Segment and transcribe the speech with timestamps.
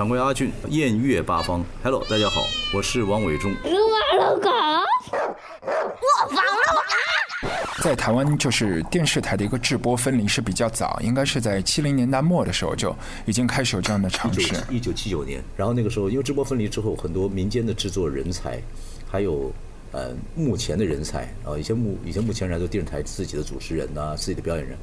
[0.00, 1.62] 掌柜阿俊，艳月八方。
[1.82, 2.40] Hello，大家好，
[2.72, 3.50] 我是王伟忠。
[3.62, 4.48] 你玩了狗？
[5.12, 6.42] 我放了
[7.44, 7.82] 我。
[7.82, 14.56] 在台湾，就是电视台的一个制播分离是比较早，应该是在七零年代末的时候就已经开始有这样的尝试。
[14.70, 18.58] 一九七九年，然后那个时候因为制播分离之后，很多民间的制作人才，
[19.06, 19.52] 还有
[19.92, 24.78] 呃目前的人才啊，以前目以前目前来说电视台自己的主持人呐，自己的表演人。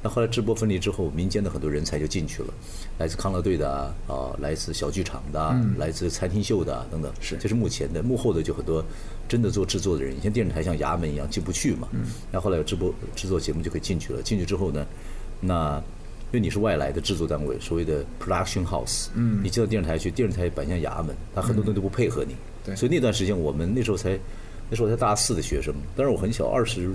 [0.00, 2.54] 那后来直播分离之后，民间的很多人才就进去了，
[2.98, 7.12] 来自康乐队的啊，来自小剧场的，来自餐厅秀的等等。
[7.20, 8.84] 是，这是目前的幕后的就很多
[9.28, 10.16] 真的做制作的人。
[10.16, 14.22] 以前电视台像衙门一样进不去嘛，嗯那后来有直播制作节目就可以进去了。
[14.22, 14.86] 进去之后呢，
[15.40, 15.82] 那
[16.30, 22.36] 因为你是外来的制作单位，所谓的 production house，嗯，你进到电视台去，电视台摆像衙门，他很多东西都不配合你。
[22.64, 24.16] 对，所以那段时间我们那时候才
[24.70, 26.88] 那时候才大四的学生，但是我很小，二十。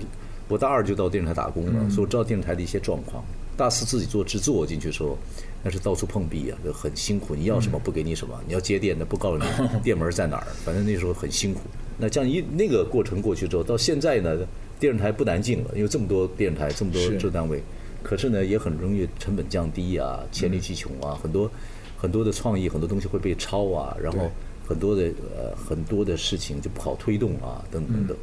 [0.53, 3.23] 我大二就到电视台打工了，所以我知道电视台的一些状况。
[3.57, 5.17] 大四自己做制作进去的时候，
[5.63, 7.33] 那是到处碰壁啊，就很辛苦。
[7.33, 9.45] 你要什么不给你什么，你要接电那不告诉你
[9.81, 11.61] 电门在哪儿，反正那时候很辛苦。
[11.97, 14.37] 那这样一那个过程过去之后，到现在呢，
[14.79, 17.63] 电视台不难进了，因为这么多电视台，这么多制作单位，
[18.03, 21.49] 可是呢也很容易成本降低啊，黔驴技穷啊，很多
[21.97, 24.29] 很多的创意，很多东西会被抄啊，然后
[24.67, 28.15] 很多的呃很多的事情就不好推动啊，等等等。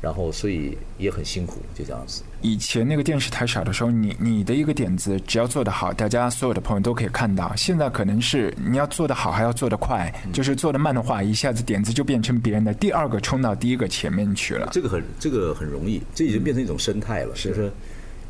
[0.00, 2.22] 然后，所以也很辛苦，就这样子。
[2.40, 7.54] 以前那个电视台少的时候，你你的一个点子，只要做得好，大家所有的朋友都可以看到。
[7.54, 14.70] 现在可能是你要做得好，还要做得快，就是做得慢的话，一下子点子就变成别人的第二个冲到第一个前面去了。
[14.72, 17.36] 这个很这个很容易，这已经变成一种生态了。
[17.36, 17.70] 是，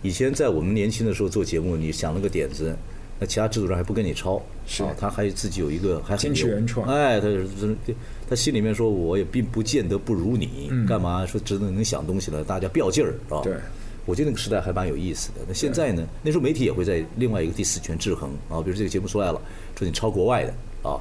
[0.03, 2.77] 以前在我们年轻的时候做节目，你想了个点子。
[3.21, 7.47] 那其他制作人还不跟你抄，是啊，他还自己有一个还很有原创，哎，他是
[8.27, 13.43] 他心里面说，我也并不见得不如你，干嘛说只能能想东西了，大家不要劲儿啊。
[13.43, 13.55] 对，
[14.07, 15.43] 我觉得那个时代还蛮有意思的。
[15.47, 16.09] 那现在呢？
[16.23, 19.41] 那时候媒体也会在另外一个第四权制衡啊，比如这个节目出来了，
[19.79, 20.97] 说你抄国外的啊，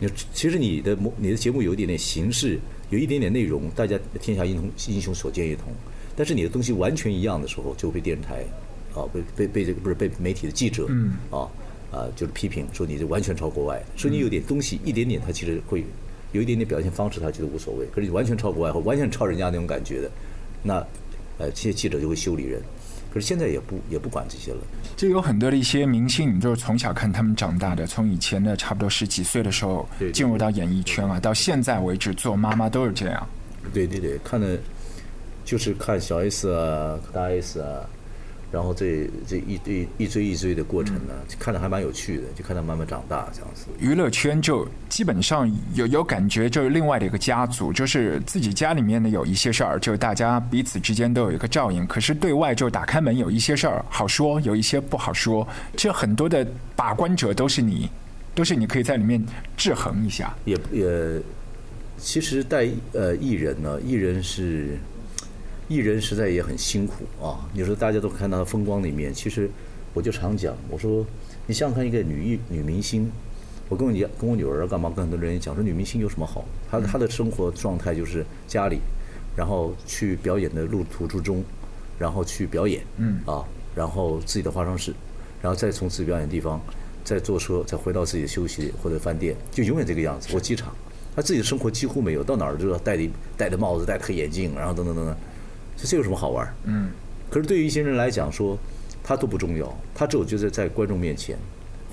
[0.00, 5.72] 你其实你的你的节目有一点点形式，有一点点内容，大家天下英雄英雄所见略同，
[6.16, 8.44] 但是你的东西完全一样的时候，就被电视台。
[8.94, 11.48] 啊，被被被这个不是被媒体的记者，嗯啊
[11.90, 15.84] 啊，就是批评说你这完全超国外，说你有点东西一点点，他其实会
[16.32, 17.86] 有一点点表现方式，他觉得无所谓。
[17.94, 20.10] 可是你完全超国外或完全超人家那种感觉的，
[20.62, 20.74] 那
[21.38, 22.60] 呃这些记者就会修理人。
[23.12, 24.58] 可是现在也不也不管这些了。
[24.96, 33.28] 就有很多的一些明星，你就是从小看他们长大的，从以前的差不多十几岁的时候进入到演艺圈啊，到现在为止做妈妈都是这样。
[33.74, 34.56] 对对对，看的
[35.44, 37.80] 就是看小 S 啊，大 S 啊。
[38.52, 43.66] 然后这这一堆一追一追的过程呢，看着还蛮有趣的，就看他慢慢长大这样子。
[43.78, 51.86] 娱乐圈就基本上有有感觉，就是另外的一个家族，就是自己家里面呢有一些事儿，就大家彼此之间都有一个照应。
[51.86, 55.46] 可是对外就打开门，有一些事儿好说，有一些不好说。
[55.76, 56.44] 这很多的
[56.74, 57.88] 把关者都是你，
[58.34, 59.24] 都是你可以在里面
[59.56, 60.34] 制衡一下。
[60.44, 61.22] 也也，
[61.98, 64.76] 其实带呃艺人呢，艺人是。
[65.70, 67.46] 艺人实在也很辛苦啊！
[67.54, 69.48] 你说大家都看到风光的一面，其实
[69.94, 71.06] 我就常讲，我说
[71.46, 73.08] 你想想看，一个女艺女明星，
[73.68, 76.44] 我跟我女跟我女儿干嘛，跟很多人讲说，女明星有什么好？
[76.68, 78.80] 她她的生活状态就是家里，
[79.36, 81.44] 然后去表演的路途之中，
[82.00, 84.92] 然后去表演，嗯啊，然后自己的化妆室，
[85.40, 86.60] 然后再从自己表演的地方
[87.04, 90.32] 再坐车，再回到自己的休息或者饭店，就永远这个样子。
[90.32, 90.74] 或机场，
[91.14, 95.16] 她自己的生活几乎没有，到哪儿都要戴的戴着帽子，戴着黑眼镜，然后等等等等。
[95.86, 96.54] 这有什么好玩？
[96.64, 96.90] 嗯，
[97.30, 98.58] 可是对于一些人来讲，说
[99.02, 101.36] 他都不重要，他只有就是在观众面前，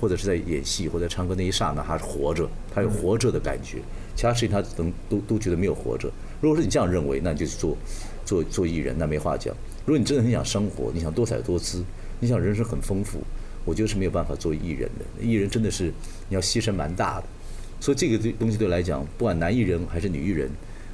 [0.00, 3.78] 或者是在演戏或者唱歌那一刹那，他是活着，他有活着的感觉。
[4.14, 6.10] 其他事情他能都都觉得没有活着。
[6.40, 7.76] 如果说你这样认为，那你就做
[8.24, 9.54] 做做艺人，那没话讲。
[9.86, 11.84] 如果你真的很想生活，你想多彩多姿，
[12.20, 13.20] 你想人生很丰富，
[13.64, 15.24] 我觉得是没有办法做艺人的。
[15.24, 15.92] 艺人真的是
[16.28, 17.26] 你要牺牲蛮大的。
[17.80, 20.50] 所以这个东西对来讲，不管男艺人还是女艺人。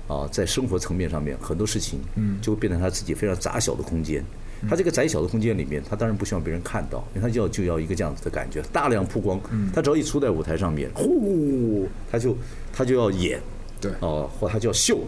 [0.07, 1.99] 啊，在生活层面上面，很多事情
[2.43, 4.25] 就会变成他自己非常窄小的空间。
[4.69, 9.39] 他这个窄小的空间里面，他当然不希望别人看到，因为他要就要一个这样子的感觉，大量曝光。
[9.75, 12.35] 他只要一出在舞台上面，呼，他就
[12.73, 13.39] 他就要演，
[13.81, 15.01] 对，哦，或他就要秀，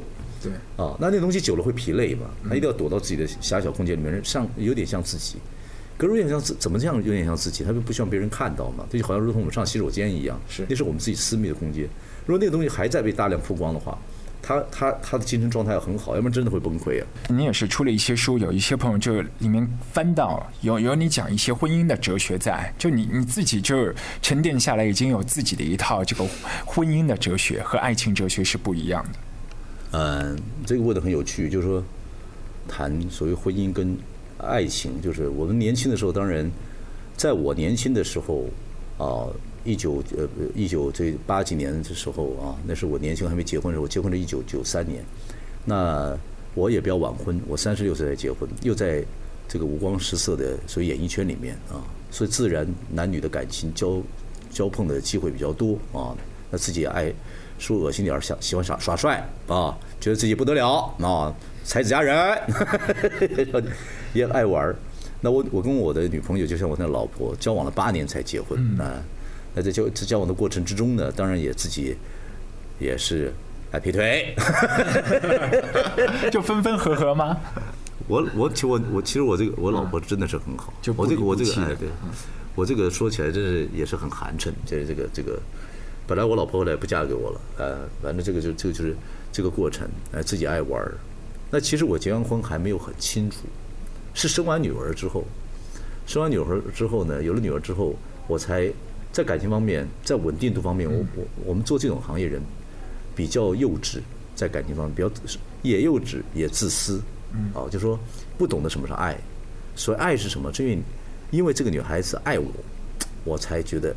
[0.43, 5.37] 对，啊，那那东西久了会疲累嘛，他一定要躲到自己的狭小空间里面，像有点像自己。
[5.97, 11.85] 可是有点像自怎么这样有点像自己，他就不希望别人看到嘛，这就好像如同我们上洗手间一样，是，那是我们自己私密的空间。
[12.27, 13.99] 如果那个东西还在被大量曝光的话，
[14.47, 17.07] 他他他的精神状态很好，要不然真的会崩溃啊！
[17.29, 26.25] 你也是出了一些书，有一些朋友就里面翻到有有你讲一些婚姻的哲学在，就你你自己就沉淀下来，已经有自己的一套这个
[26.65, 29.19] 婚姻的哲学和爱情哲学是不一样的。
[29.99, 31.83] 嗯，这个问的很有趣，就是说
[32.69, 33.99] 谈所谓婚姻跟
[34.39, 36.49] 爱情，就是我们年轻的时候，当然
[37.17, 38.45] 在我年轻的时候
[38.97, 39.27] 啊，
[39.67, 45.05] 一九呃一九这八几年的时候啊，那是我年轻还没结婚的时候，我结婚是一九九三年，
[45.65, 46.17] 那
[46.55, 49.05] 我也比较晚婚，我三十六岁才结婚，又在
[49.49, 54.01] 这个五光十色的所以演艺圈里面啊，所以自然男女的感情交
[54.51, 56.17] 交碰的机会比较多啊，
[56.51, 57.13] 那自己也爱
[57.59, 61.35] 说恶心点儿，想喜欢耍耍帅啊，觉得自己不得了啊，
[61.65, 62.39] 才子佳人，
[64.15, 64.77] 也爱玩儿。
[65.21, 69.03] 那我我跟我的女朋友，就像我那老婆，交往了八年才结婚啊。
[69.57, 71.97] 那在交在交往的过程之中呢，当然也自己
[72.79, 73.33] 也是
[73.73, 74.37] 爱劈腿。
[76.31, 77.37] 就分分合合吗？
[78.09, 81.89] 我我其实我我其实我这个我老婆真的是很好，就不我这个离我这个哎对，
[82.55, 85.37] 我这个说起来真是也是很寒碜，这这个这个，
[86.07, 88.95] 本来我老婆后来不嫁给我了，呃，反正这个就这个就是
[89.33, 90.95] 这个过程，呃，自己爱玩儿。
[91.51, 93.39] 那其实我结完婚还没有很清楚，
[94.15, 95.25] 是生完女儿之后，
[96.07, 97.97] 生完女儿之后呢，有了女儿之后，
[98.29, 98.71] 我才
[99.17, 102.39] 在感情方面，在稳定度方面，我我我们做这种行业人
[103.15, 103.99] 比较幼稚，
[104.35, 105.11] 在感情方面比较
[105.63, 107.01] 也幼稚也自私，
[107.55, 107.99] 啊，就说
[108.37, 109.17] 不懂得什么是爱，
[109.75, 110.53] 所以爱是什么？
[110.53, 110.79] 是因为
[111.31, 112.47] 因为这个女孩子爱我，
[113.25, 113.97] 我才觉得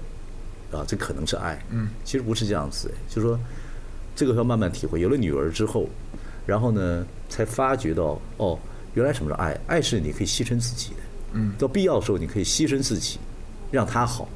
[0.71, 1.61] 啊，这可能是爱。
[1.69, 3.37] 嗯，其实不是这样子，就是说
[4.15, 5.01] 这个要慢慢体会。
[5.01, 5.89] 有了女儿之后，
[6.45, 8.57] 然后呢，才发觉到哦，
[8.93, 9.59] 原来什么是爱？
[9.67, 11.01] 爱是你可以牺牲自己的，
[11.33, 13.19] 嗯，到必要的时候你可以牺牲自己，
[13.69, 14.29] 让她好，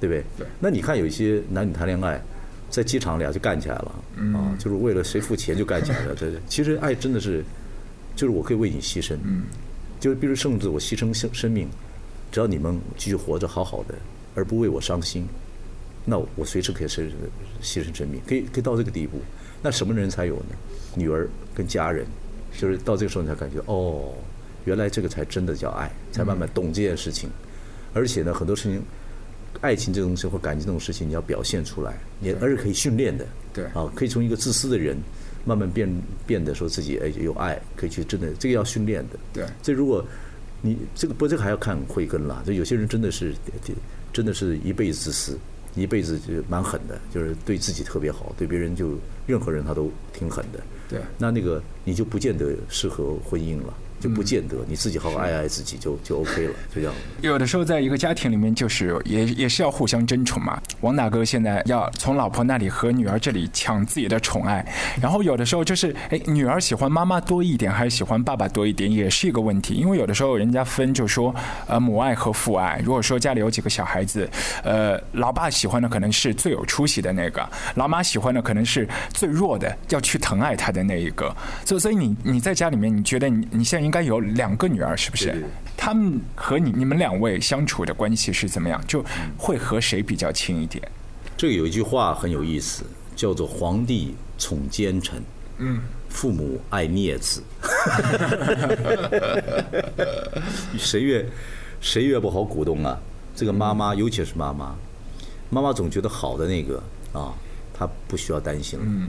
[0.00, 0.24] 对不对？
[0.38, 2.20] 对那你看有一些男女谈恋爱，
[2.70, 3.94] 在机场里啊就干起来了，
[4.34, 6.14] 啊，就是为了谁付钱就干起来了。
[6.14, 7.42] 对对，其实爱真的是，
[8.14, 9.44] 就是我可以为你牺牲，嗯，
[9.98, 11.68] 就是比如甚至我牺牲生生命，
[12.30, 13.94] 只要你们继续活着好好的，
[14.34, 15.26] 而不为我伤心，
[16.04, 17.08] 那我随时可以牺
[17.62, 19.18] 牺牲生命，可以可以到这个地步。
[19.62, 20.56] 那什么人才有呢？
[20.94, 22.06] 女儿跟家人，
[22.56, 24.14] 就是到这个时候你才感觉哦，
[24.64, 27.28] 原来这个才真的叫爱，才慢慢懂这件事情。
[27.94, 28.82] 而且呢，很多事情，
[29.60, 33.26] 爱情这种东西或感情这种事情，你要表现出来，你而是可以训练的。
[33.52, 34.96] 对啊，可以从一个自私的人，
[35.44, 35.90] 慢慢变
[36.26, 39.18] 变得说自己哎有爱，可以去真的这个要训练的。
[39.32, 40.04] 对这如果
[40.62, 42.42] 你这个不这个还要看慧根了。
[42.46, 43.34] 就有些人真的是
[44.12, 45.38] 真的是一辈子自私，
[45.74, 50.60] 一辈子就蛮狠的，就是对自己特别好，对别人就任何人他都挺狠的。
[50.88, 56.94] 对那那个你就不见得适合婚姻了，就不见得你自己好好爱爱自己就就 OK 了， 就这样。
[57.20, 60.60] 有的时候在一个家庭里面，就是也也是要互相争宠嘛。
[60.80, 64.64] 王大哥现在要从老婆那里和女儿这里抢自己的宠爱，
[65.00, 69.74] 然后有的时候就是，哎，女儿喜欢妈妈多一点还是喜欢爸爸多一点，也是一个问题。
[69.74, 71.34] 因为有的时候人家分就说，
[71.66, 72.80] 呃，母爱和父爱。
[72.84, 74.28] 如果说家里有几个小孩子，
[74.62, 81.34] 呃，老爸喜欢的可能是最有出息的那个，老妈喜欢的可能是最弱的，要去疼爱他的那一个。
[81.64, 85.24] 所以，所以你你在家里面，你觉得你你现在应该有两个女儿，是不是？
[85.28, 88.78] 对对对他们和你你们两位相处的关系是怎么样？
[88.86, 89.02] 就
[89.38, 90.86] 会和谁比较亲一点？
[91.38, 92.84] 这个有一句话很有意思，
[93.16, 95.22] 叫做“皇帝宠奸臣，
[95.56, 95.80] 嗯，
[96.10, 97.42] 父母爱孽子”
[100.76, 101.26] 谁越
[101.80, 103.00] 谁越不好鼓动啊？
[103.34, 104.76] 这个妈妈，尤其是妈妈，
[105.48, 106.82] 妈妈总觉得好的那个
[107.14, 107.32] 啊，
[107.72, 108.84] 她不需要担心了。
[108.86, 109.08] 嗯，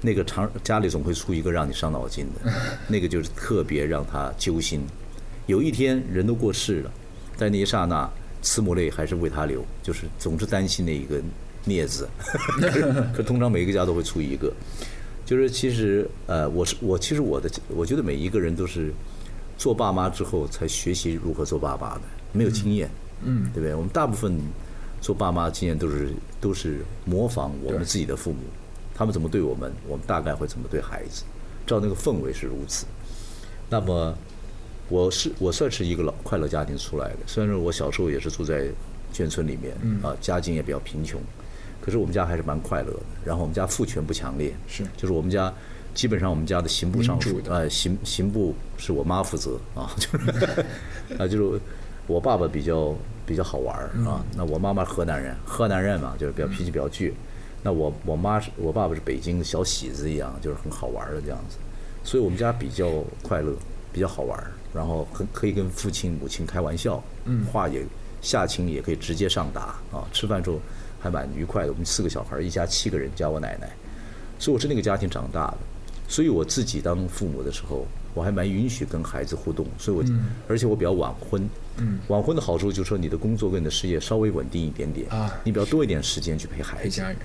[0.00, 2.52] 那个常家里总会出一个让你伤脑筋的，
[2.86, 4.80] 那个就是特别让他揪心。
[5.46, 6.92] 有一天人都过世了，
[7.36, 8.08] 在那一刹那，
[8.42, 11.20] 慈母泪还是为他流，就是总是担心那一个
[11.64, 12.08] 孽子。
[13.16, 14.52] 可通常每个家都会出一个，
[15.24, 18.92] 就是其实呃，我是我其实我的我觉得每一个人都是
[19.56, 22.02] 做爸妈之后才学习如何做爸爸的，
[22.32, 22.88] 没有经验，
[23.24, 23.74] 嗯，对不对？
[23.74, 24.38] 我们大部分
[25.00, 28.38] 做爸妈经验都是都是模仿我们自己的父母，
[28.98, 31.22] 他们怎么对我们，我们大概会怎么对孩子，
[31.64, 32.84] 照那个氛围是如此。
[33.70, 34.12] 那么
[34.88, 38.66] 我是我算是一个老快乐家庭出来的，虽然说我小时候也是住在
[39.14, 41.20] 眷村里面，啊，家境也比较贫穷，
[41.80, 43.00] 可是我们家还是蛮快乐的。
[43.24, 45.54] 然后我们家父权不强烈，是就是我们家
[45.94, 50.64] 基本上我们家的刑部尚书民主，的呃，刑刑部是我妈负责啊， 就是
[51.18, 51.60] 啊，就是
[52.08, 57.12] 我爸爸比较比较好玩儿啊，那我妈妈河南人，河南人嘛，就是比较脾气比较倔。
[57.62, 61.56] 那我我妈是我爸爸是北京的小喜子一样，就是很好玩的这样子，
[62.04, 62.88] 所以我们家比较
[63.22, 63.52] 快乐，
[63.92, 64.38] 比较好玩，
[64.72, 67.84] 然后很可以跟父亲母亲开玩笑，嗯，话也
[68.20, 70.60] 下情也可以直接上达啊，吃饭时候
[71.00, 71.72] 还蛮愉快的。
[71.72, 73.68] 我们四个小孩，一家七个人加我奶奶，
[74.38, 75.58] 所以我是那个家庭长大的，
[76.08, 80.04] 所以我自己当父母的时候，我还蛮允许跟孩子互动，所以我、
[80.48, 85.34] 而且我比较晚婚，嗯，晚婚的好处就是说你的工作跟你的事业稍微稳定一点点啊。
[85.44, 87.16] 你比较多一点时间去陪孩子，陪家人。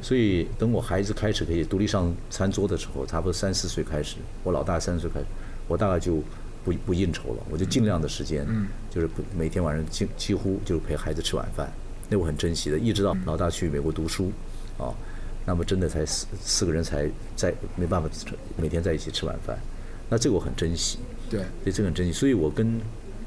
[0.00, 5.26] 所以等我孩子开始可以独立上餐桌的时候，差不多三四岁开始，我老大三岁开始，
[5.68, 6.22] 我大概就
[6.64, 8.66] 不不应酬了，我就尽量的时间，嗯。
[8.90, 11.72] 就是不每天晚上几几乎就是陪孩子吃晚饭，
[12.10, 14.30] 那我很珍惜的，一直到老大去美国读书，
[14.76, 14.92] 啊，
[15.46, 18.08] 那么真的才四四个人才在没办法
[18.56, 19.58] 每天在一起吃晚饭，
[20.10, 20.98] 那这个我很珍惜，
[21.30, 22.78] 对，所以这个很珍惜，所以我跟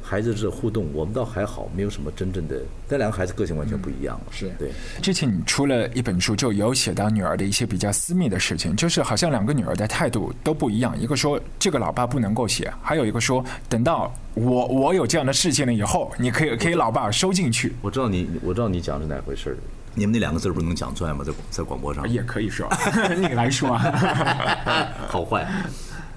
[0.07, 4.71] 孩子这互动，我们倒还好，没有什么真正的，但两个孩子个性完全不一样了，是对。
[5.01, 19.57] 之前你出了一本书，就有写到女儿的一些比较私密的事情，就是好像两个女儿的态度都不一样，一个说这个老爸不能够写，还有一个说等到我我有这样的事情了以后，你可以可以老爸收进去，我知道你，我知道你讲是哪回事儿。
[19.97, 21.23] 你们那两个字儿不能讲出来吗？
[21.25, 22.69] 在在广播上也可以说，
[23.17, 25.47] 你来说啊， 好坏。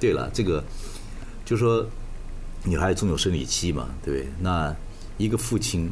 [0.00, 0.62] 对了，这个
[1.44, 1.86] 就说
[2.68, 4.28] 女孩总有生理期嘛，对不对？
[4.40, 4.74] 那
[5.16, 5.90] 一个父亲，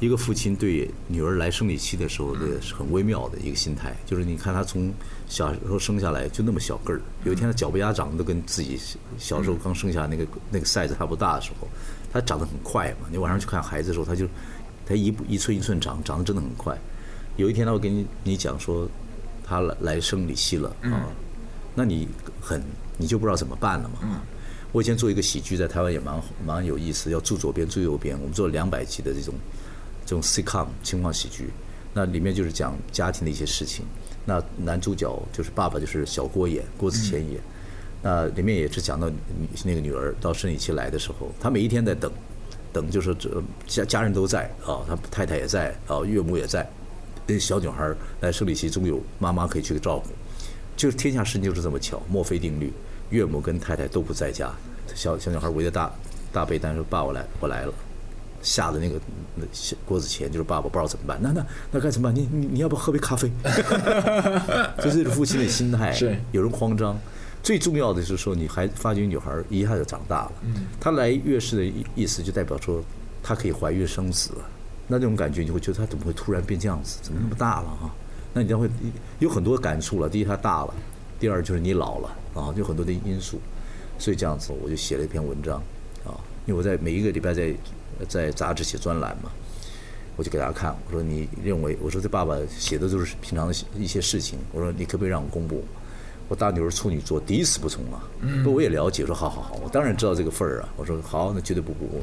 [0.00, 4.92] 一个父亲对女儿来生理期的时候的是很微妙的一个心态，就是你看他从
[5.28, 8.78] 小时候生下来就那么小个儿，有一天他脚不丫长得都跟自己
[9.16, 11.68] 小时候刚生下那个那个 size 差不大的时候，
[12.12, 13.08] 他长得很快嘛。
[13.10, 14.26] 你晚上去看孩子的时候，他就
[14.84, 16.76] 他一步一寸一寸长，长得真的很快。
[17.36, 18.88] 有一天他会跟你你讲说，
[19.44, 21.08] 他来来生理期了啊，
[21.74, 22.08] 那你
[22.40, 22.62] 很
[22.98, 24.20] 你就不知道怎么办了嘛。
[24.76, 29.32] 我以前做一个喜剧，在台湾也蛮蛮有意思，要住左边住右边，我们做了两百集的这种
[30.04, 31.48] 这种 sitcom 情况喜剧，
[31.94, 33.86] 那里面就是讲家庭的一些事情。
[34.26, 37.40] 那男主角就是爸爸，就是小郭演，郭子乾演。
[38.02, 39.16] 那里面也是讲到女
[39.64, 42.12] 那个女儿到生理期来的时候，他每一天在等，
[42.70, 46.68] 等就是这家家人都在啊，他太太也在啊，岳母也在。
[47.26, 47.90] 那小女孩
[48.20, 50.10] 来生理期，总有妈妈可以去照顾。
[50.76, 52.70] 就是天下事情就是这么巧，墨菲定律，
[53.10, 54.50] 岳母跟太太都不在家，
[54.94, 55.90] 小小女孩围着大
[56.32, 57.72] 大被单说：“爸，我来，我来了。”
[58.42, 59.00] 吓得那个
[59.34, 62.14] 那小郭子乾就是爸爸不知道怎么办，那那那该怎么办？
[62.14, 63.28] 你你你要不要喝杯咖啡？
[64.78, 66.96] 这是父亲的心态，是有人慌张。
[67.42, 70.32] 最重要的是说，你还发觉女孩一下就长大了。
[70.80, 72.80] 她来月事的意意思就代表说，
[73.22, 74.30] 她可以怀孕生子。
[74.86, 76.98] 那这种感觉，你会觉得她怎么会突然变这样子？
[77.02, 77.90] 怎么那么大了啊？
[78.32, 78.68] 那你将会
[79.18, 80.08] 有很多感触了。
[80.08, 80.74] 第一，她大了；
[81.18, 83.40] 第二，就是你老了啊，有很多的因素。
[83.98, 85.56] 所以这样子，我就写了一篇文章
[86.04, 86.12] 啊，
[86.44, 87.54] 因为我在每一个礼拜在
[88.08, 89.30] 在杂志写专栏嘛，
[90.16, 95.64] 我就给大家看，我说你认为，我说这爸爸写的都是平常的一些事情，我说你可不可以让我公布？
[96.28, 98.04] 我大女儿处女座，第一次不从啊，
[98.44, 102.02] 不我也了解，说好好好，我当然知道这个份儿啊，我说好，那绝对不不不。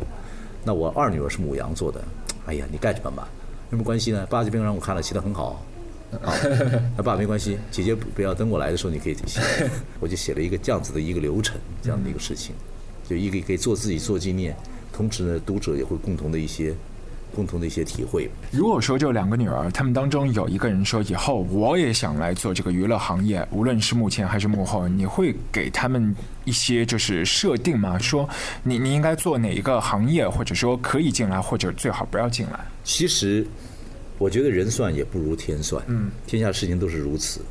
[0.63, 2.03] 那我二女儿是母羊座的，
[2.47, 3.27] 哎呀，你干什么吧？
[3.69, 4.25] 有什么关系呢？
[4.31, 5.63] 爸这边让我看了，写的很好。
[6.21, 6.33] 啊，
[6.97, 9.41] 那爸没关系，姐姐不不要等我来的时候你可以写，
[9.99, 12.53] 我就写了一个这样子的一个流程，这样的一个事情，
[13.07, 14.55] 就一个可以做自己做纪念，
[14.91, 16.73] 同时呢，读者也会共同的一些
[17.35, 18.29] 共同的一些体会。
[18.51, 26.15] 如果说就两个女儿，她们当中有一个人说以后我也想来做这个娱乐行业，无论是幕前还是幕后，你会给他们
[26.45, 27.97] 一些就是设定吗？
[27.97, 28.29] 说
[28.61, 32.59] 你你应该做哪一个行业，或者说可以进来，或者最好不要进来？
[32.83, 33.47] 其实，
[34.17, 37.41] 我觉得人算也不如天算，嗯，天下事情都是如此。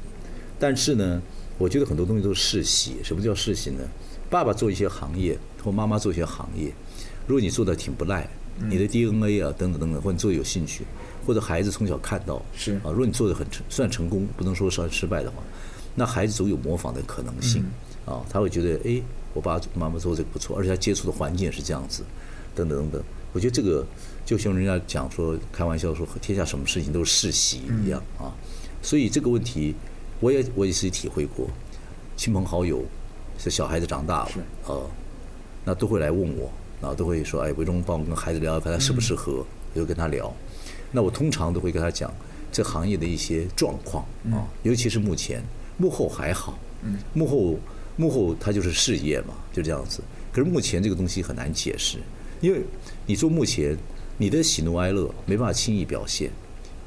[0.59, 1.21] 但是呢，
[1.59, 2.97] 我觉得很多东西都是世袭。
[3.03, 3.85] 什么叫世袭呢？
[4.31, 6.73] 爸爸做一些行业，或妈妈做一些行业，
[7.27, 8.29] 如果你做的挺不赖，
[8.69, 10.85] 你的 DNA 啊等等等等，或者你做的有兴趣，
[11.27, 15.43] 或者孩子从小看到是啊，如果你做的很成算成功，不能说算失败的话，
[15.95, 17.65] 那孩子总有模仿的可能性
[18.07, 19.03] 啊，他会觉得哎，
[19.35, 22.03] 我爸妈妈做这个不错，而且他接触的环境也是这样子，
[22.55, 23.03] 等等等等。
[23.35, 23.85] 我觉得这个
[24.33, 28.33] 就像人家讲说，开玩笑说天下什么事情都是世袭一样啊，
[28.81, 29.75] 所以这个问题
[30.21, 31.47] 我也我也是体会过，
[32.17, 32.83] 亲朋好友，
[33.37, 34.31] 是小孩子长大了
[34.69, 34.91] 呃，
[35.67, 40.35] 那都会来问我，啊，都会说哎，韦忠帮我跟孩子聊聊看他适不适合，我就跟他聊。
[40.91, 42.11] 那我通常都会跟他讲
[42.51, 45.45] 这行业的一些状况啊，尤其是目前
[45.77, 46.59] 幕后还好，
[47.13, 47.59] 幕后
[47.97, 50.01] 幕后它就是事业嘛，就这样子。
[50.33, 51.99] 可是目前这个东西很难解释，
[52.41, 52.63] 因为
[53.05, 53.77] 你说目前，
[54.19, 56.31] 你的喜怒哀乐没办法轻易表现，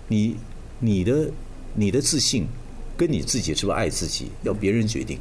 [0.08, 0.36] 你
[0.80, 1.30] 你的
[1.74, 2.48] 你的自信
[2.96, 5.20] 跟你自己是不是爱自己，要别人决定，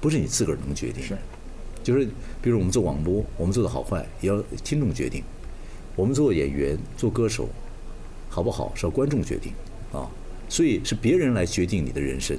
[0.00, 1.02] 不是你自个儿能决定。
[1.02, 1.16] 是，
[1.82, 2.06] 就是
[2.42, 5.22] 比如我们做广播，我们做的好坏也要听众决定；
[5.96, 7.48] 我们做演员、做歌手，
[8.28, 9.52] 好不好是要观众决定
[9.92, 10.10] 啊。
[10.48, 12.36] 所以是别人来决定你的人生。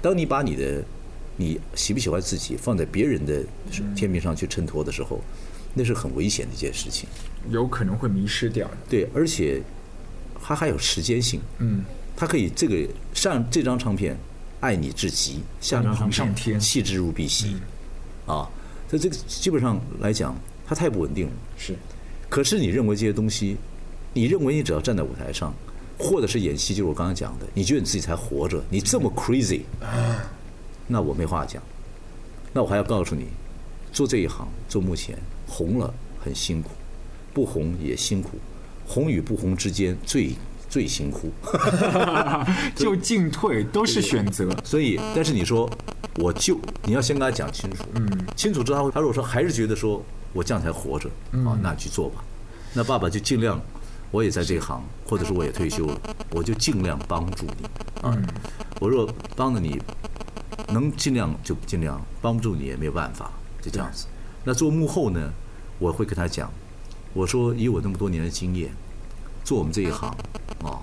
[0.00, 0.84] 当你把你的
[1.36, 3.42] 你喜不喜欢自己放在别人的
[3.96, 5.20] 天平上去衬托的时候，
[5.78, 7.06] 那是很危险的一件事情。
[7.50, 8.68] 有可能会迷失掉。
[8.88, 9.62] 对，而且
[10.42, 11.40] 它还有时间性。
[11.58, 11.84] 嗯，
[12.16, 14.16] 它可以这个上这张唱片
[14.60, 17.54] 爱你至极，下张唱片天弃之如敝屣，
[18.24, 18.48] 啊，
[18.88, 20.34] 所以这个基本上来讲，
[20.66, 21.32] 它太不稳定了。
[21.58, 21.76] 是，
[22.30, 23.56] 可是你认为这些东西，
[24.14, 25.54] 你认为你只要站在舞台上，
[25.98, 29.60] 或者是演戏，就是我刚刚讲的，你觉得你自己才活着，你这么 crazy，
[30.88, 31.62] 那我没话讲。
[32.52, 33.26] 那我还要告诉你，
[33.92, 36.70] 做这一行做目前红了很辛苦，
[37.32, 38.38] 不红也辛苦，
[38.86, 40.34] 红与不红之间最
[40.68, 41.30] 最辛苦。
[42.74, 44.50] 就进退都是选择。
[44.64, 45.70] 所以，但是你说，
[46.16, 51.08] 我就你要先跟他讲清楚，嗯，清楚之后，他如果说还是觉得说我这样才活着，
[51.44, 52.24] 啊，那去做吧。
[52.74, 53.60] 那爸爸就尽量，
[54.10, 56.00] 我也在这行，或者是我也退休了，
[56.30, 58.14] 我就尽量帮助你，啊，
[58.80, 59.80] 我若帮了你，
[60.68, 63.30] 能尽量就尽量帮不助你也没有办法，
[63.62, 64.06] 就这样子。
[64.46, 65.32] 那做幕后呢，
[65.80, 66.48] 我会跟他讲，
[67.12, 68.70] 我说以我那么多年的经验，
[69.42, 70.08] 做我们这一行，
[70.62, 70.78] 啊，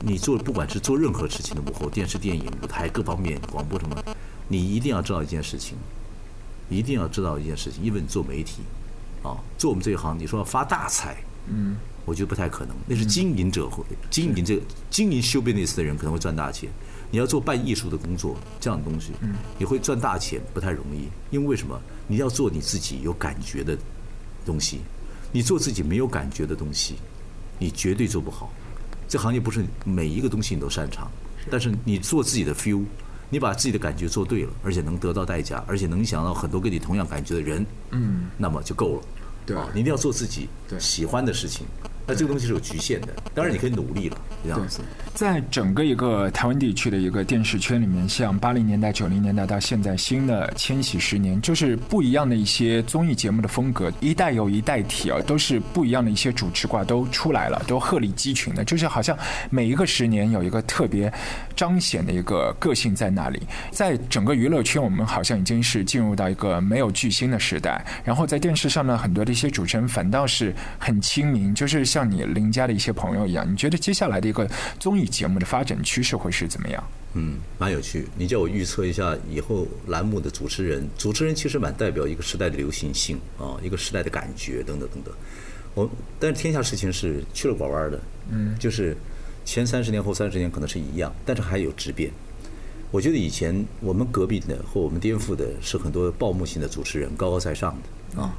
[0.00, 3.96] 你做不管是做任何事情的幕后，电视、电影、舞台各方面、广播什么，
[4.48, 5.78] 你一定要知道一件事情，
[6.68, 8.62] 一定要知道一件事情，因为你做媒体，
[9.22, 11.76] 啊，做我们这一行，你说要发大财，嗯，
[12.10, 16.68] 我觉得不太可能，那是经营者会经营这个经营 show business 的人可能会赚大钱。
[17.08, 19.12] 你要做办艺术的工作，这样的东西，
[19.56, 21.80] 你会赚大钱不太容易，因为为什么？
[22.08, 23.78] 你要做你自己有感觉的
[24.44, 24.80] 东西，
[25.30, 26.96] 你做自己没有感觉的东西，
[27.60, 28.52] 你绝对做不好。
[29.08, 31.08] 这行业不是每一个东西你都擅长，
[31.48, 32.82] 但是你做自己的 feel，
[33.28, 39.02] 你把自己的感觉做对了，而且能得到代价，而且能想到很多跟你同样感觉的人，嗯，那么就够了。
[39.46, 40.48] 对啊，你一定要做自己
[40.78, 41.66] 喜欢的事情。
[42.06, 44.80] 那这个东西是有局限的，当然你可以努力了，这样子。
[45.14, 59.16] 在整个一个台湾地区的一个电视圈里面，像八零年代、九零年代到现在新的千禧十年，就是不一样的一些综艺节目的风格，一代有一代体啊，都是不一样的一些主持挂都出来了，都鹤立鸡群的，就是好像
[59.50, 61.12] 每一个十年有一个特别
[61.54, 63.42] 彰显的一个个性在那里。
[63.70, 72.10] 在整个娱乐圈，我们好像已经是进入到一个没有巨星的时代，然后在电视上呢，很多的一些主持人反倒是很亲民，就是像。
[72.10, 74.44] 你邻家的一些朋友一样，你觉得接下来的一个
[74.80, 76.82] 综艺节目的发展趋势会是怎么样？
[77.14, 78.08] 嗯，蛮有趣。
[78.16, 85.14] 你叫我预测一下以后栏目的主持人，主持人其实蛮代表一个时代的流行性啊，一个时代的感觉等等等等。
[85.74, 88.96] 我但是天下事情是去了拐弯的，嗯，就是
[89.44, 92.10] 前三十年后三十年可能是一样，但是还有质变。
[92.90, 97.76] 我觉得以前我们隔壁的或我们颠覆的是很多报幕性的主持人，高高在上
[98.16, 98.34] 的啊，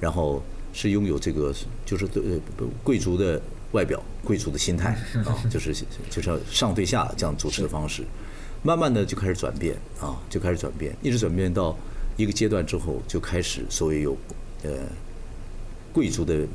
[0.00, 0.42] 然后。
[0.72, 1.54] 是拥有这个，
[1.84, 3.40] 就是呃贵族的
[3.72, 5.74] 外表、贵族的心态啊，就是
[6.10, 8.04] 就是要上对下这样主持的方式，
[8.62, 11.76] 慢慢的就开始转变啊，就开始转变，一直转变到
[12.16, 14.16] 一个阶段之后，就开始所谓有
[14.62, 14.70] 呃
[15.92, 16.46] 贵族的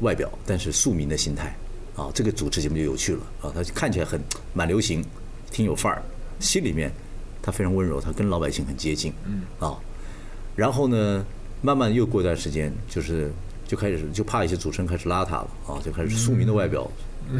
[0.00, 1.56] 外表，但是庶民的心态
[1.94, 4.20] 啊，这个主持节目就有趣了啊，他看起来很
[4.52, 5.04] 蛮流行，
[5.50, 6.02] 挺有范儿，
[6.40, 6.90] 心里面
[7.40, 9.78] 他非常温柔，他跟老百姓很接近，嗯啊，
[10.56, 11.24] 然后呢，
[11.62, 13.30] 慢慢又过一段时间，就是。
[13.70, 16.90] 就开始就怕一些主持人开始邋遢了啊，就开始庶民的外表，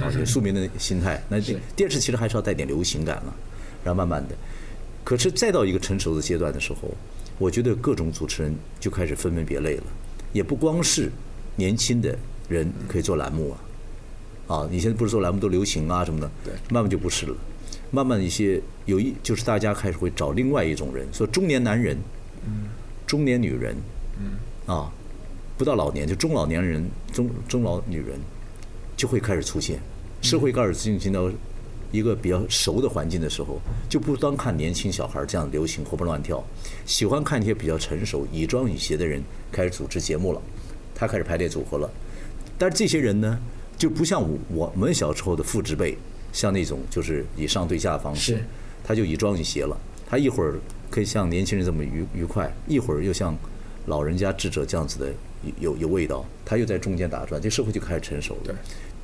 [0.01, 1.21] 啊，庶民的心态。
[1.29, 1.40] 那
[1.75, 3.35] 电视其实还是要带点流行感了，
[3.83, 4.37] 然后慢慢的，
[5.03, 6.95] 可是再到一个成熟的阶段的时候，
[7.37, 9.83] 我觉得各种主持人就开始分门别类了，
[10.33, 11.11] 也不光是
[11.57, 12.16] 年轻的
[12.49, 13.51] 人可以做栏目
[14.47, 17.37] 啊，啊，你现在不是做栏目都流行啊什么的，对，慢慢就不是了，
[17.90, 21.99] 慢慢一些有一就是大家开始会找另外一种人，说中年男人，
[22.47, 22.69] 嗯，
[23.05, 23.75] 中年女人，
[24.16, 24.93] 嗯，啊。
[25.61, 28.18] 不到老年，就中老年人、中中老女人，
[28.96, 29.79] 就会开始出现。
[30.23, 31.31] 社会开始进行到
[31.92, 36.42] 一个比较熟的环境的时候，就不当看年轻小孩这样流行活蹦乱跳，
[36.87, 40.40] 喜欢看一些比较成熟、以庄以谐的人开始组织节目了。
[40.94, 41.90] 他开始排列组合了。
[42.57, 43.38] 但是这些人呢，
[43.77, 45.94] 就不像我们小时候的父执辈，
[46.33, 48.42] 像那种就是以上对下的方式，
[48.83, 49.79] 他就以庄以谐了。
[50.09, 53.37] 他一会儿可以像年轻人这么愉愉快，一会儿又像
[53.85, 55.12] 老人家智者这样子的。
[55.59, 58.40] 有有味道，他又在中间打转，这社会就开始成熟了。
[58.44, 58.55] 对，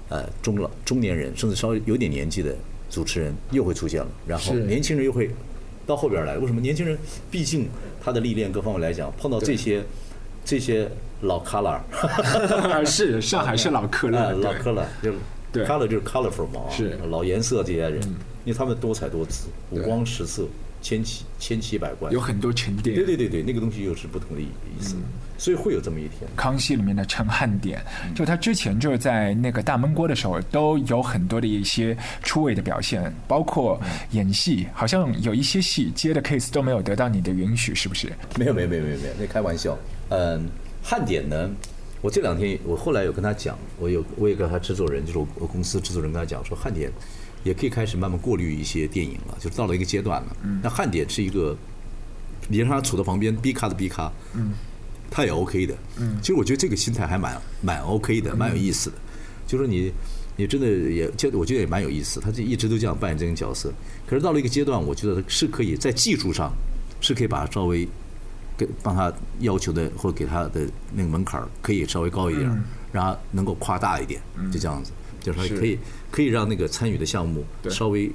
[0.08, 2.54] 呃，中老中年人，甚至稍微有点年纪的
[2.90, 5.30] 主持人又会出现了，然后年轻人又会
[5.86, 6.36] 到后边来。
[6.38, 6.98] 为什么年轻人？
[7.30, 7.68] 毕竟
[8.00, 9.82] 他的历练各方面来讲，碰到这些
[10.44, 10.88] 这些
[11.22, 11.80] 老 color，
[12.84, 15.12] 是上海是老 color，老 color 就
[15.64, 18.00] color 就是 colorful 嘛，是老颜色这些人，
[18.44, 20.44] 因为他们多彩多姿，五光十色。
[20.82, 22.94] 千奇千奇百怪，有很多沉淀。
[22.94, 24.94] 对对对对，那个东西又是不同的意意思，
[25.36, 26.30] 所以会有这么一天。
[26.36, 27.84] 康熙里面的陈汉典，
[28.14, 33.80] 就他之前就是在那个大闷锅的时候，都有很多的一些出位的表现，包括
[34.12, 38.12] 演戏，好像有一些戏接的 case 都没有得到你的允许，是不是？
[38.38, 39.76] 没有没有没有没有没有，那开玩笑。
[40.10, 40.48] 嗯，
[40.82, 41.50] 汉典呢，
[42.00, 46.92] 我这两天我后来有跟他讲，我有我也跟他制作人，就是我我公司制作人跟他讲说，汉典。
[47.46, 50.36] 也可以开始慢慢过滤一些电影了，就到了一个阶段了。
[50.60, 51.56] 那汉典是一个，
[52.48, 54.10] 你让他杵在旁边，B 咖的 B 咖，
[55.08, 55.74] 他也 OK 的。
[56.20, 58.96] 其实我觉得这个心态还蛮蛮 OK 的，蛮有意思的。
[59.46, 59.92] 就说你，
[60.36, 62.18] 你真的也，就我觉得也蛮有意思。
[62.18, 63.72] 他就一直都这样扮演这个角色。
[64.06, 66.52] 可是到了一个阶段，我觉得是可以在技术上
[67.00, 67.86] 是可以把稍微
[68.58, 72.64] 给帮他要求的或给他的那个门槛可以稍微高一点。
[72.92, 74.18] 让他能够夸大一点，
[74.50, 74.90] 就这样子，
[75.26, 75.78] 就是说可以
[76.10, 78.10] 可以让那个参与的项目稍微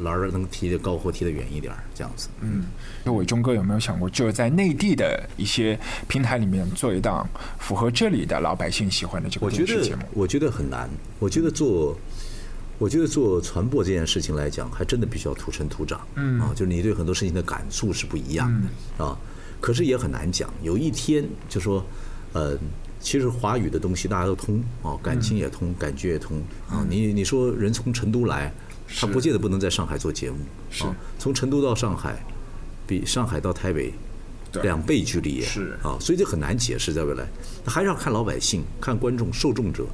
[0.00, 2.28] 篮儿能踢得高或踢得远一点儿，这样子。
[2.40, 2.64] 嗯，
[3.04, 10.02] 那伟忠哥有没有想过，就是在内地的一些平台里面做一档符合这里的老百姓喜欢的这个我觉得电视节目？
[10.14, 10.88] 我觉得很难，
[11.18, 11.96] 我觉得做。
[12.78, 18.52] 我觉得做传播这件事情来讲，还真的必须要土生土长，嗯啊，就是你对很多事情的感触是不一样
[18.98, 19.16] 的、啊，
[19.62, 20.52] 可是也很难讲。
[20.62, 21.82] 有一天就说，
[22.34, 22.54] 呃，
[23.00, 26.84] 其实华语的东西大家都通啊，感情也通，感觉也通啊。
[26.88, 28.52] 你你说人从成都来，
[28.98, 30.38] 他不见得不能在上海做节目，
[30.84, 32.24] 啊，从成都到上海，
[32.86, 33.92] 比上海到台北
[34.62, 37.26] 两倍距离耶是啊，所以这很难解释在未来，
[37.64, 39.84] 那还是要看老百姓、看观众、受众者。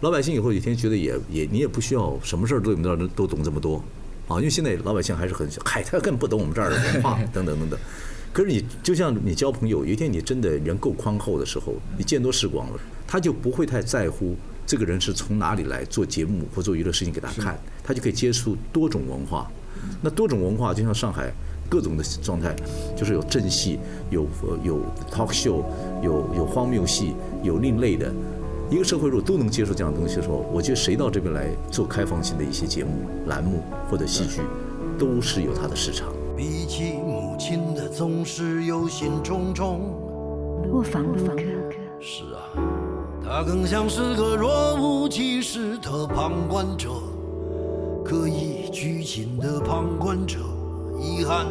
[0.00, 3.76] 老百姓以后有一天觉得也也你也不需要什么事儿都都都懂这么多
[4.28, 7.78] 啊，因为现在老百姓还是很嗨，他根本不懂我们这儿的文化等等 等等。
[8.32, 14.34] 可是你就像你交朋友，有一天你真的人够宽厚的时候，你见多识广了，他就不会太在乎
[14.66, 19.50] 这个人是从哪里来做节目或做娱乐事情给他看，他就可以接触多种文化。
[20.00, 21.30] 那多种文化就像上海
[21.68, 22.54] 各种的状态，
[22.96, 23.78] 就是有正戏，
[24.10, 25.64] 有呃有 talk show，
[26.02, 28.10] 有有荒谬戏，有另类的。
[28.70, 34.40] 一个社会如果都能接受这样的东西的时候，我觉得谁到这边来做开放性的一些节目、栏目或者戏剧，
[34.98, 36.08] 都是有它的市场。
[36.34, 37.11] 比起母
[37.42, 39.80] 亲的总是忧心忡忡。
[40.70, 41.42] 我房路哥，
[41.98, 42.54] 是啊，
[43.20, 46.88] 他更像是个若无其事的旁观者，
[48.04, 50.38] 刻意拘谨的旁观者。
[51.00, 51.46] 遗憾，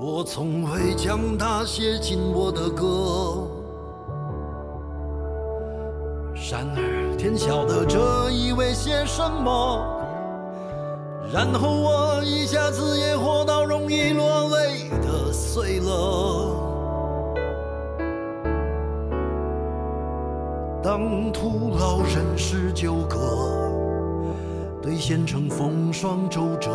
[0.00, 3.46] 我从未将他写进我的歌。
[6.50, 10.02] 然而天晓得这意味些什么。
[11.32, 16.62] 然后我一下子也活到容易落泪的岁了。
[20.82, 23.18] 当徒劳人事纠葛，
[24.80, 26.70] 兑现成风霜周折，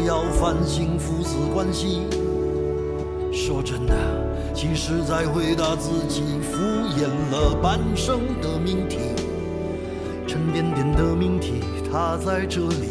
[0.00, 2.06] 要反省父子关系。
[3.32, 3.94] 说真的，
[4.54, 6.58] 其实在回答自己敷
[6.98, 8.98] 衍了半生的命题。
[10.26, 12.90] 沉甸甸的命题，它在这里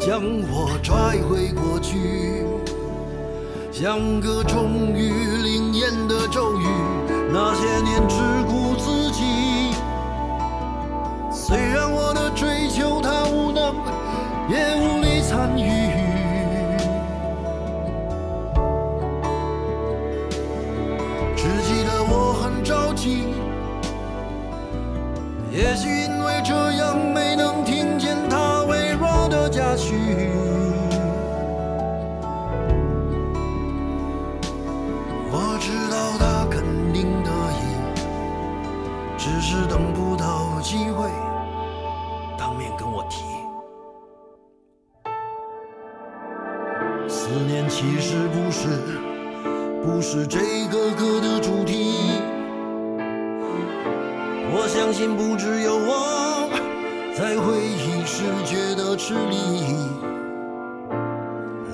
[0.00, 2.44] 将我拽回过去，
[3.70, 6.66] 像个终于灵验的咒语。
[7.32, 9.74] 那些年只顾自己，
[11.32, 13.23] 虽然我的追求它
[48.14, 48.68] 是不是，
[49.82, 50.38] 不是这
[50.70, 52.20] 个歌的主题。
[54.52, 56.48] 我相信不只有我
[57.12, 59.90] 在回忆时觉得吃力。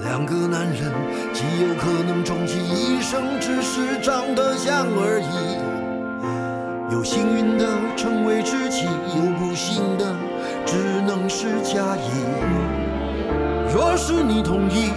[0.02, 0.90] 两个男人
[1.34, 5.60] 极有可能终其一生只是长得像而已。
[6.90, 7.66] 有幸运的
[7.98, 10.16] 成为知己，有不幸的
[10.64, 12.24] 只能是假意。
[13.72, 14.90] 若是你同意，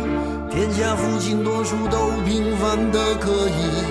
[0.54, 3.84] 天下父亲多数都平凡的可以。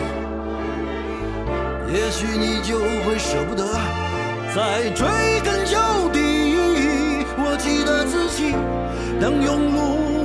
[1.92, 3.66] 也许你就会舍不得
[4.54, 5.04] 再追
[5.40, 5.76] 根究
[6.12, 7.26] 底。
[7.36, 8.52] 我记得自己，
[9.20, 9.76] 当庸碌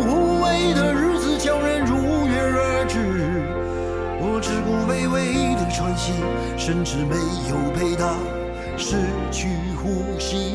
[0.05, 2.99] 无为的日子悄然如约而至，
[4.21, 6.13] 我只顾微微的喘息，
[6.55, 7.15] 甚至没
[7.49, 8.13] 有陪他
[8.77, 8.95] 失
[9.31, 10.53] 去呼吸。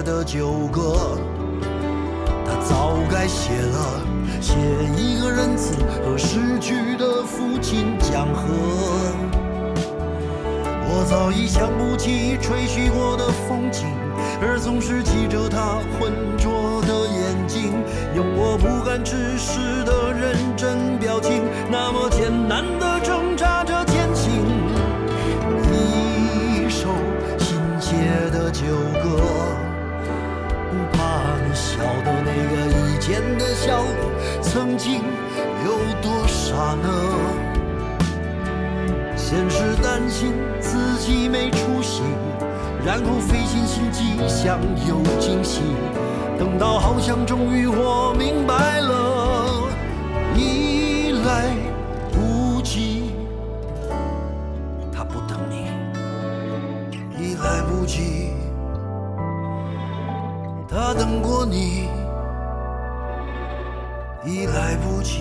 [0.00, 1.18] 的旧歌。
[2.46, 4.00] 他早该写了，
[4.40, 4.54] 写
[4.96, 5.74] 一个仁慈
[6.04, 8.48] 和逝去的父亲讲和。
[10.94, 13.86] 我早已想不起吹嘘过的风景，
[14.40, 17.72] 而总是记着他浑浊的眼睛，
[18.14, 24.44] 用我不敢直视的认真表情，那么艰难的挣扎着前行。
[25.72, 26.88] 一首
[27.38, 27.96] 新写
[28.30, 28.66] 的旧
[29.02, 29.71] 歌。
[31.52, 32.56] 不怕你笑的那个
[32.88, 33.84] 以前的笑，
[34.40, 35.02] 曾经
[35.64, 36.88] 有多傻呢？
[39.16, 42.02] 先是担心自己没出息，
[42.84, 45.60] 然后费尽心机想有惊喜，
[46.38, 49.68] 等到好像终于我明白了，
[50.34, 51.50] 已来
[52.10, 53.12] 不及。
[54.90, 55.66] 他不等你，
[57.22, 58.32] 已来不及。
[60.74, 61.86] 他等过你，
[64.24, 65.20] 已来不及。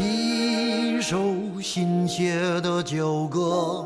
[0.00, 1.18] 一首
[1.60, 3.84] 新写的旧歌，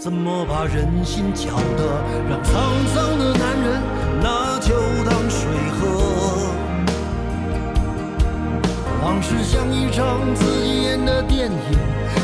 [0.00, 1.84] 怎么把人心搅得
[2.30, 3.19] 让沧桑
[9.10, 11.78] 往事像一场自己演的电影，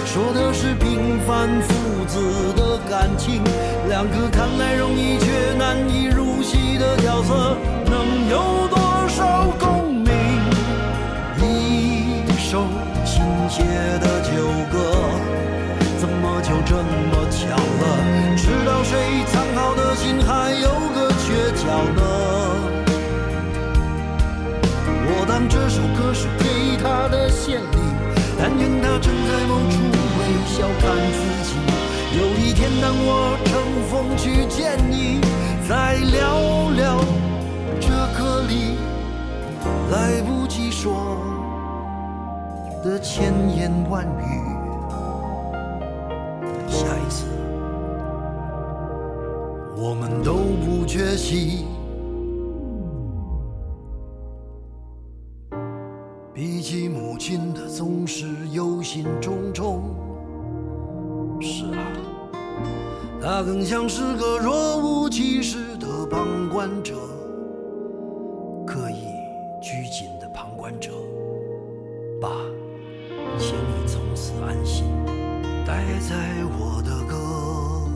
[0.07, 3.42] 说的是平凡父子的感情，
[3.88, 10.14] 两个看来容易却难以入戏的角色，能有多少共鸣？
[11.42, 12.62] 一首
[13.05, 13.20] 新
[13.51, 13.64] 写
[13.99, 14.94] 的旧歌，
[15.99, 18.37] 怎么就这么巧了？
[18.37, 22.15] 知道谁藏好的心还有个缺角呢？
[26.06, 27.78] 这是给他的献礼，
[28.38, 29.76] 但愿他正在某处
[30.16, 31.50] 微笑看自己。
[32.16, 33.50] 有一天当我乘
[33.90, 35.20] 风去见你，
[35.68, 37.04] 再聊聊
[37.80, 38.76] 这歌里
[39.90, 41.18] 来不及说
[42.84, 44.46] 的千言万语。
[46.68, 47.26] 下一次，
[49.76, 51.66] 我们都不缺席。
[57.28, 59.80] 亲的总是忧心忡忡。
[61.40, 61.82] 是啊，
[63.20, 66.94] 他更像是个若无其事的旁观者，
[68.64, 69.08] 刻意
[69.60, 70.92] 拘谨的旁观者。
[72.22, 72.28] 爸，
[73.40, 74.84] 请你从此安心，
[75.66, 76.14] 待在
[76.56, 77.90] 我的歌。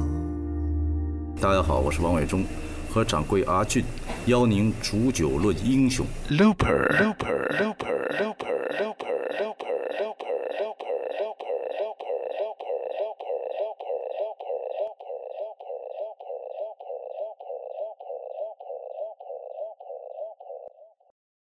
[1.40, 2.44] 大家好，我是王伟忠，
[2.92, 3.84] 和掌柜阿俊
[4.26, 6.04] 邀您煮酒论英雄。
[6.28, 7.99] Looper Looper Looper。